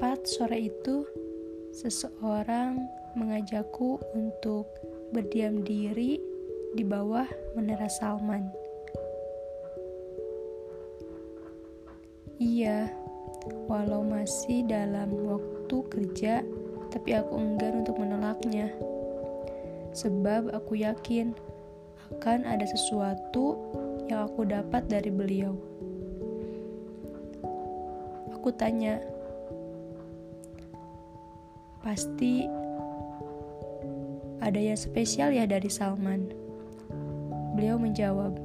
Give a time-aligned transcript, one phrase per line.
[0.00, 1.04] Tepat sore itu,
[1.76, 2.88] seseorang
[3.20, 4.64] mengajakku untuk
[5.12, 6.16] berdiam diri
[6.72, 8.48] di bawah menara Salman.
[12.40, 12.88] Iya,
[13.68, 16.48] walau masih dalam waktu kerja,
[16.88, 18.72] tapi aku enggan untuk menolaknya.
[19.92, 21.36] Sebab aku yakin
[22.16, 23.52] akan ada sesuatu
[24.08, 25.52] yang aku dapat dari beliau.
[28.40, 29.19] Aku tanya,
[31.80, 32.44] Pasti
[34.40, 36.28] ada yang spesial ya dari Salman.
[37.56, 38.36] Beliau menjawab,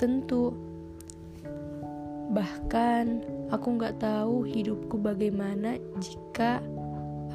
[0.00, 0.56] Tentu.
[2.32, 3.04] Bahkan
[3.52, 6.64] aku nggak tahu hidupku bagaimana jika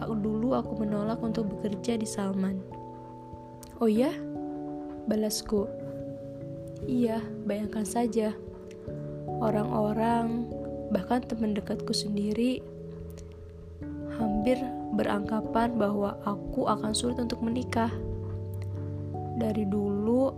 [0.01, 2.61] aku dulu aku menolak untuk bekerja di Salman.
[3.77, 4.09] Oh ya?
[5.05, 5.69] Balasku.
[6.85, 8.33] Iya, bayangkan saja.
[9.41, 10.49] Orang-orang,
[10.93, 12.61] bahkan teman dekatku sendiri
[14.93, 17.89] beranggapan bahwa aku akan sulit untuk menikah.
[19.35, 20.31] Dari dulu,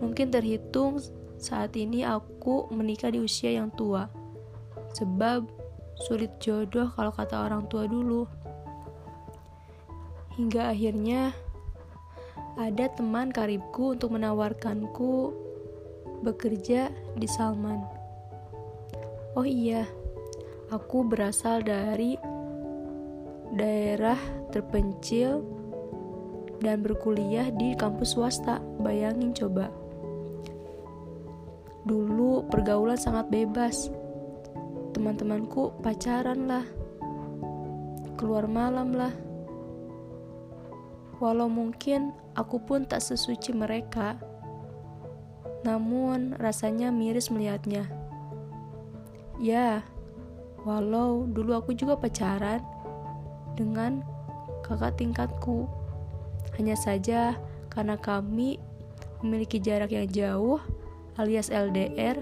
[0.00, 0.98] mungkin terhitung
[1.38, 4.10] saat ini aku menikah di usia yang tua.
[4.96, 5.46] Sebab
[6.08, 8.24] sulit jodoh kalau kata orang tua dulu.
[10.38, 11.34] Hingga akhirnya
[12.58, 15.30] ada teman karibku untuk menawarkanku
[16.26, 17.82] bekerja di Salman.
[19.38, 19.86] Oh iya,
[20.74, 22.18] aku berasal dari
[23.54, 24.18] daerah
[24.50, 25.44] terpencil
[26.58, 28.58] dan berkuliah di kampus swasta.
[28.82, 29.70] Bayangin coba.
[31.86, 33.88] Dulu pergaulan sangat bebas.
[34.92, 36.66] Teman-temanku pacaran lah.
[38.18, 39.14] Keluar malam lah.
[41.18, 44.14] Walau mungkin aku pun tak sesuci mereka,
[45.66, 47.90] namun rasanya miris melihatnya.
[49.42, 49.82] Ya,
[50.62, 52.62] walau dulu aku juga pacaran,
[53.58, 54.06] dengan
[54.62, 55.66] kakak tingkatku.
[56.54, 57.34] Hanya saja
[57.74, 58.62] karena kami
[59.26, 60.62] memiliki jarak yang jauh
[61.18, 62.14] alias LDR,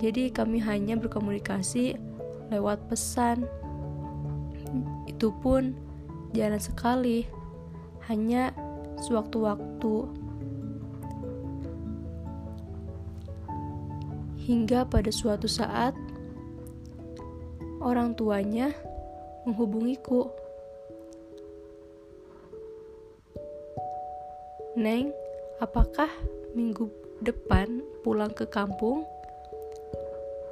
[0.00, 1.96] jadi kami hanya berkomunikasi
[2.52, 3.48] lewat pesan.
[5.08, 5.72] Itu pun
[6.36, 7.24] jarang sekali,
[8.08, 8.52] hanya
[9.00, 9.94] sewaktu-waktu.
[14.40, 15.96] Hingga pada suatu saat,
[17.80, 18.72] orang tuanya
[19.48, 20.39] menghubungiku.
[24.80, 25.12] Neng,
[25.60, 26.08] apakah
[26.56, 26.88] minggu
[27.20, 29.04] depan pulang ke kampung?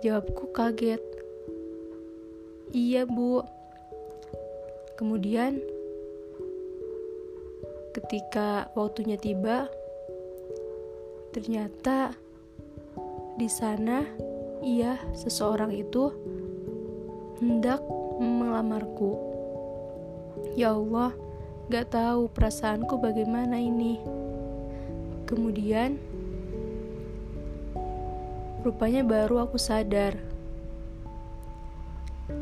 [0.04, 1.00] Jawabku kaget.
[2.76, 3.40] Iya, Bu.
[5.00, 5.56] Kemudian,
[7.96, 9.64] ketika waktunya tiba,
[11.32, 12.12] ternyata
[13.40, 14.04] di sana
[14.60, 16.12] ia seseorang itu
[17.40, 17.80] hendak
[18.20, 19.16] melamarku.
[20.52, 21.16] Ya Allah,
[21.68, 24.00] Gak tahu perasaanku bagaimana ini.
[25.28, 26.00] Kemudian,
[28.64, 30.16] rupanya baru aku sadar.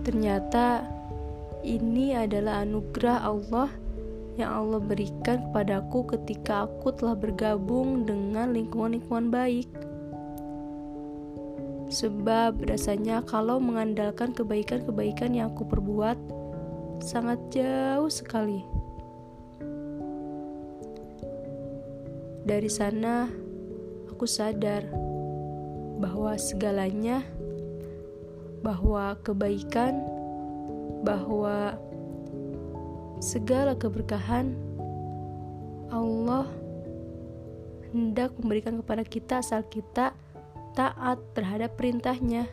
[0.07, 0.87] Ternyata
[1.67, 3.67] ini adalah anugerah Allah
[4.39, 9.71] yang Allah berikan kepadaku ketika aku telah bergabung dengan lingkungan-lingkungan baik.
[11.91, 16.15] Sebab rasanya kalau mengandalkan kebaikan-kebaikan yang aku perbuat
[17.03, 18.76] sangat jauh sekali.
[22.47, 23.27] Dari sana,
[24.07, 24.87] aku sadar
[25.99, 27.27] bahwa segalanya,
[28.63, 29.99] bahwa kebaikan,
[31.03, 31.75] bahwa
[33.19, 34.55] segala keberkahan
[35.91, 36.47] Allah
[37.91, 40.15] hendak memberikan kepada kita asal kita
[40.79, 42.47] taat terhadap perintahnya.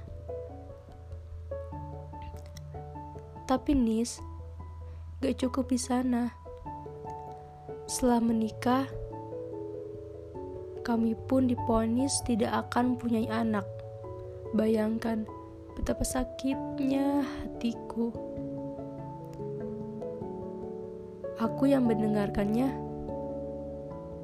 [3.46, 4.18] Tapi Nis,
[5.22, 6.34] gak cukup di sana.
[7.86, 8.90] Setelah menikah,
[10.84, 13.64] kami pun diponis tidak akan mempunyai anak.
[14.52, 15.24] Bayangkan
[15.80, 18.12] betapa sakitnya hatiku.
[21.42, 22.70] Aku yang mendengarkannya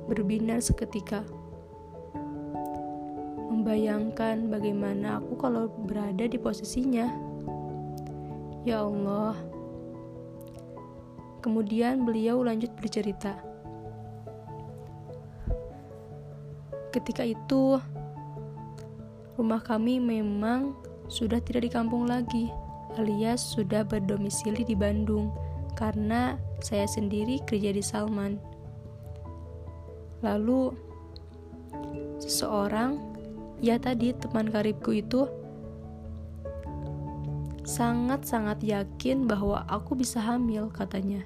[0.05, 1.25] berbinar seketika.
[3.49, 7.09] Membayangkan bagaimana aku kalau berada di posisinya.
[8.67, 9.33] Ya Allah.
[11.39, 13.48] Kemudian beliau lanjut bercerita.
[16.89, 17.77] Ketika itu,
[19.37, 20.73] rumah kami memang
[21.05, 22.49] sudah tidak di kampung lagi,
[22.97, 25.29] alias sudah berdomisili di Bandung
[25.77, 28.41] karena saya sendiri kerja di Salman.
[30.25, 30.73] Lalu,
[32.19, 32.99] seseorang,
[33.63, 35.29] ya tadi teman karibku itu,
[37.63, 41.21] sangat-sangat yakin bahwa aku bisa hamil, katanya.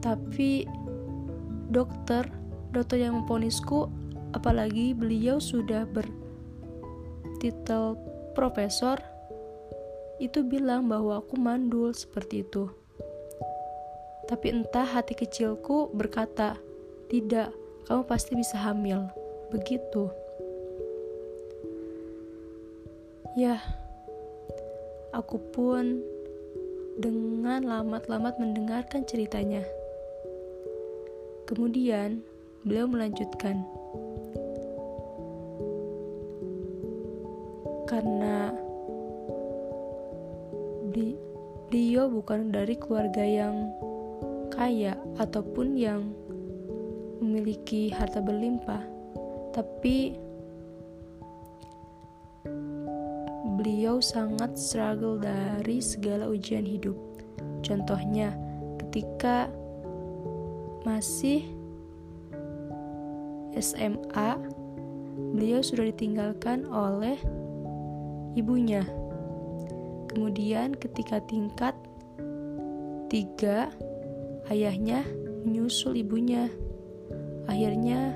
[0.00, 0.64] Tapi
[1.68, 2.39] dokter,
[2.70, 3.90] dokter yang memponisku,
[4.34, 7.98] apalagi beliau sudah bertitel
[8.32, 8.98] profesor,
[10.20, 12.68] itu bilang bahwa aku mandul seperti itu.
[14.30, 16.54] Tapi entah hati kecilku berkata,
[17.10, 17.50] "Tidak,
[17.90, 19.10] kamu pasti bisa hamil."
[19.50, 20.06] Begitu.
[23.34, 23.58] Ya,
[25.10, 25.98] aku pun
[27.00, 29.66] dengan lamat-lamat mendengarkan ceritanya.
[31.50, 32.22] Kemudian,
[32.64, 33.64] beliau melanjutkan,
[37.84, 38.54] "Karena
[41.70, 43.70] beliau bukan dari keluarga yang
[44.50, 46.10] kaya ataupun yang
[47.20, 48.82] memiliki harta berlimpah,
[49.52, 50.16] tapi..."
[53.60, 56.96] beliau sangat struggle dari segala ujian hidup.
[57.60, 58.32] Contohnya,
[58.80, 59.52] ketika
[60.88, 61.44] masih
[63.58, 64.38] SMA,
[65.34, 67.18] beliau sudah ditinggalkan oleh
[68.38, 68.86] ibunya.
[70.10, 71.74] Kemudian ketika tingkat
[73.10, 73.70] tiga,
[74.50, 75.06] ayahnya
[75.46, 76.50] menyusul ibunya.
[77.46, 78.14] Akhirnya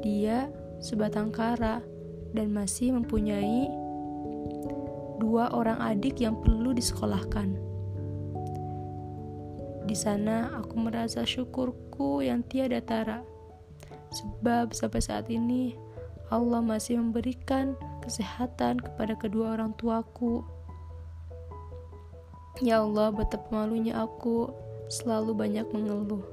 [0.00, 0.48] dia
[0.80, 1.84] sebatang kara
[2.32, 3.68] dan masih mempunyai
[5.18, 7.58] dua orang adik yang perlu disekolahkan.
[9.88, 13.24] Di sana aku merasa syukurku yang tiada tara.
[14.08, 15.76] Sebab sampai saat ini
[16.28, 17.72] Allah masih memberikan
[18.04, 20.44] kesehatan kepada kedua orang tuaku.
[22.60, 24.52] Ya Allah, betapa malunya aku
[24.92, 26.24] selalu banyak mengeluh.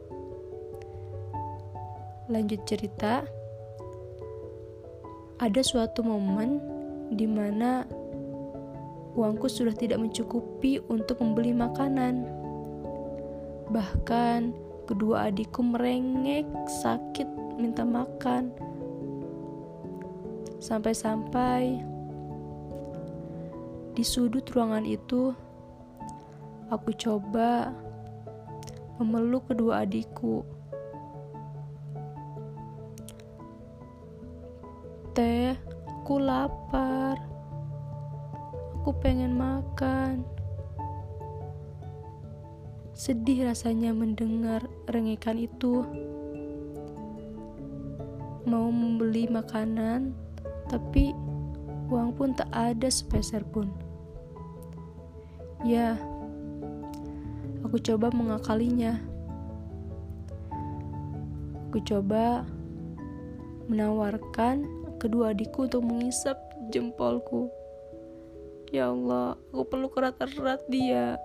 [2.27, 3.24] Lanjut cerita,
[5.38, 6.57] ada suatu momen
[7.13, 7.86] di mana
[9.16, 12.25] uangku sudah tidak mencukupi untuk membeli makanan.
[13.71, 14.39] Bahkan
[14.89, 16.50] kedua adikku merengek
[16.83, 18.52] sakit minta makan.
[20.60, 21.80] Sampai-sampai
[23.96, 25.31] di sudut ruangan itu
[26.68, 27.72] aku coba
[29.00, 30.44] memeluk kedua adikku.
[35.16, 35.56] Teh,
[35.88, 37.16] aku lapar.
[38.84, 40.28] Aku pengen makan.
[42.92, 45.88] Sedih rasanya mendengar rengekan itu.
[48.45, 50.13] Mau membeli makanan,
[50.69, 51.13] tapi
[51.89, 53.69] uang pun tak ada sepeser pun.
[55.65, 55.97] Ya,
[57.65, 59.01] aku coba mengakalinya.
[61.69, 62.45] Aku coba
[63.65, 64.63] menawarkan
[65.01, 66.38] kedua adikku untuk mengisap
[66.69, 67.50] jempolku.
[68.74, 71.18] Ya Allah, aku perlu erat-erat dia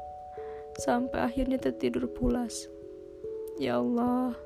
[0.80, 2.68] sampai akhirnya tertidur pulas.
[3.60, 4.36] Ya Allah,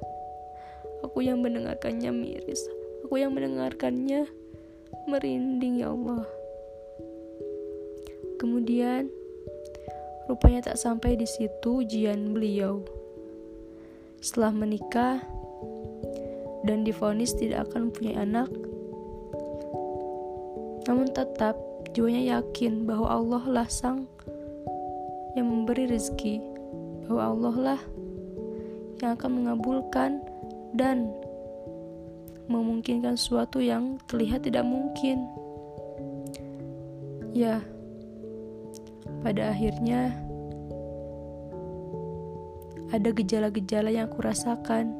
[1.04, 2.64] aku yang mendengarkannya miris.
[3.04, 4.24] Aku yang mendengarkannya
[5.04, 6.24] merinding ya Allah.
[8.40, 9.12] Kemudian
[10.24, 12.80] rupanya tak sampai di situ ujian beliau.
[14.24, 15.20] Setelah menikah
[16.64, 18.48] dan difonis tidak akan mempunyai anak,
[20.88, 21.60] namun tetap
[21.92, 24.08] jiwanya yakin bahwa Allah lah sang
[25.36, 26.40] yang memberi rezeki,
[27.04, 27.80] bahwa Allah lah
[29.04, 30.24] yang akan mengabulkan
[30.74, 31.08] dan
[32.50, 35.24] memungkinkan sesuatu yang terlihat tidak mungkin.
[37.32, 37.62] Ya,
[39.22, 40.12] pada akhirnya
[42.90, 44.92] ada gejala-gejala yang aku rasakan.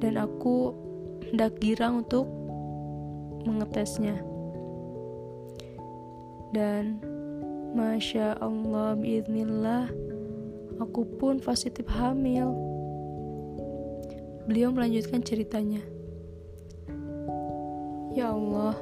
[0.00, 0.72] Dan aku
[1.28, 2.24] hendak girang untuk
[3.44, 4.16] mengetesnya.
[6.50, 6.98] Dan
[7.76, 9.86] Masya Allah biiznillah
[10.82, 12.69] aku pun positif hamil
[14.46, 15.82] beliau melanjutkan ceritanya.
[18.10, 18.74] Ya Allah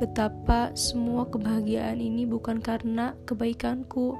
[0.00, 4.16] Betapa semua kebahagiaan ini bukan karena kebaikanku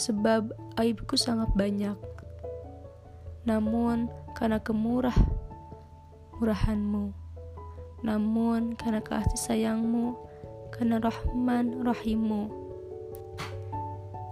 [0.00, 1.98] Sebab aibku sangat banyak.
[3.44, 5.16] Namun karena kemurah
[6.40, 7.12] murahanmu.
[8.00, 10.16] Namun karena kasih sayangmu,
[10.72, 12.48] karena rahman rahimu.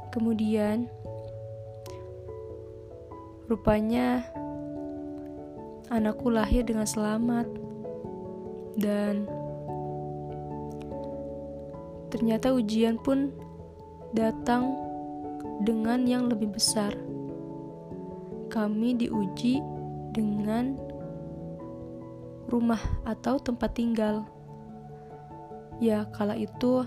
[0.08, 0.88] Kemudian,
[3.49, 4.28] rupanya
[5.88, 7.49] anakku lahir dengan selamat
[8.76, 9.25] dan
[12.12, 13.33] ternyata ujian pun
[14.12, 14.76] datang
[15.64, 16.93] dengan yang lebih besar.
[18.49, 19.61] Kami diuji
[20.12, 20.76] dengan
[22.49, 24.25] rumah atau tempat tinggal.
[25.78, 26.85] Ya, kala itu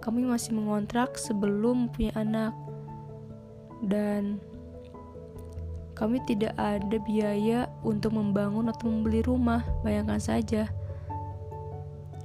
[0.00, 2.56] kami masih mengontrak sebelum punya anak.
[3.82, 4.40] Dan
[6.02, 9.62] kami tidak ada biaya untuk membangun atau membeli rumah.
[9.86, 10.66] Bayangkan saja.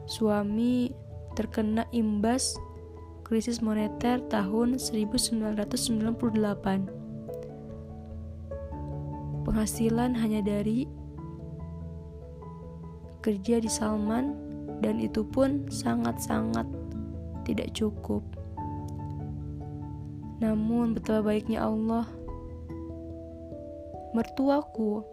[0.10, 0.89] Suami
[1.38, 2.57] terkena imbas
[3.22, 5.77] krisis moneter tahun 1998
[9.46, 10.89] penghasilan hanya dari
[13.22, 14.34] kerja di Salman
[14.81, 16.65] dan itu pun sangat-sangat
[17.46, 18.25] tidak cukup.
[20.41, 22.16] Namun betapa baiknya Allah
[24.17, 25.05] mertuaku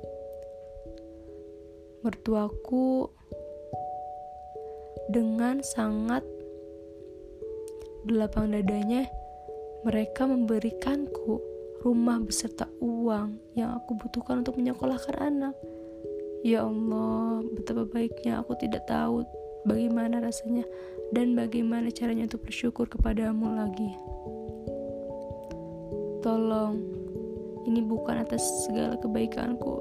[2.00, 3.12] mertuaku
[5.12, 6.24] dengan sangat
[8.08, 9.04] gelapang dadanya
[9.84, 11.40] mereka memberikanku
[11.84, 15.52] rumah beserta uang yang aku butuhkan untuk menyekolahkan anak.
[16.40, 19.24] Ya Allah, betapa baiknya aku tidak tahu
[19.68, 20.64] bagaimana rasanya
[21.12, 23.92] dan bagaimana caranya untuk bersyukur kepadamu lagi.
[26.24, 27.03] Tolong,
[27.64, 29.80] ini bukan atas segala kebaikanku,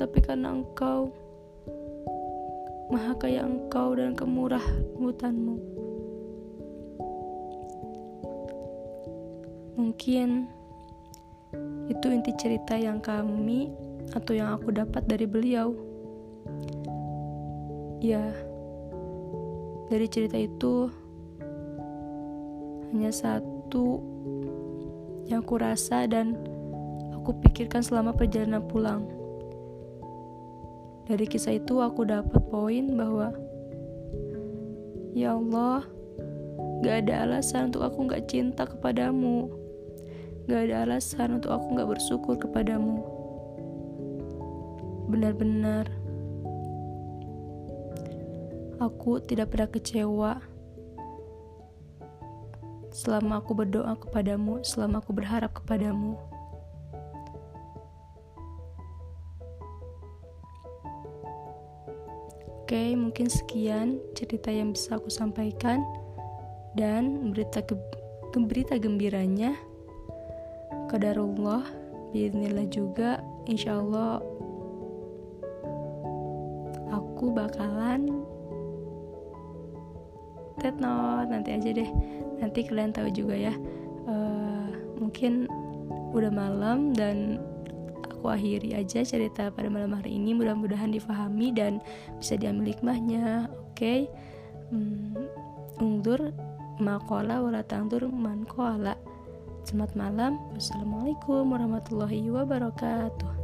[0.00, 1.12] tapi karena engkau,
[2.88, 4.64] maha kaya engkau dan kemurah
[4.96, 5.60] mutanmu.
[9.76, 10.48] Mungkin
[11.88, 13.72] itu inti cerita yang kami
[14.16, 15.76] atau yang aku dapat dari beliau.
[18.00, 18.32] Ya,
[19.92, 20.88] dari cerita itu
[22.90, 24.09] hanya satu
[25.30, 26.34] yang aku rasa dan
[27.14, 29.06] aku pikirkan selama perjalanan pulang.
[31.06, 33.30] Dari kisah itu aku dapat poin bahwa
[35.10, 35.82] Ya Allah,
[36.86, 39.50] gak ada alasan untuk aku gak cinta kepadamu.
[40.46, 43.02] Gak ada alasan untuk aku gak bersyukur kepadamu.
[45.10, 45.90] Benar-benar,
[48.78, 50.32] aku tidak pernah kecewa
[52.90, 56.18] selama aku berdoa kepadamu, selama aku berharap kepadamu.
[62.70, 65.82] Oke, mungkin sekian cerita yang bisa aku sampaikan
[66.78, 67.74] dan berita ke
[68.38, 69.58] berita gembiranya
[70.86, 71.66] Kadarullah
[72.14, 73.18] Bismillah juga
[73.50, 74.22] Insya Allah
[76.94, 78.22] Aku bakalan
[80.62, 81.90] Ted note Nanti aja deh
[82.40, 83.54] Nanti kalian tahu juga ya
[84.08, 85.46] uh, Mungkin
[86.10, 87.38] udah malam dan
[88.10, 91.78] aku akhiri aja cerita pada malam hari ini mudah-mudahan difahami dan
[92.18, 94.10] bisa diambil hikmahnya oke okay?
[94.74, 95.14] hmm,
[95.78, 96.34] ungdur
[96.82, 98.98] makola wala tangdur man koala
[99.64, 100.32] Selamat malam.
[100.56, 103.39] Wassalamualaikum warahmatullahi wabarakatuh.